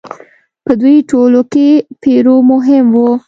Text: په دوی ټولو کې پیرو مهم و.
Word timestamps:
په 0.65 0.71
دوی 0.81 0.97
ټولو 1.09 1.41
کې 1.51 1.67
پیرو 2.01 2.35
مهم 2.51 2.87
و. 2.93 2.95